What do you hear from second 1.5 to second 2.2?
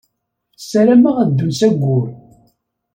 s Ayyur.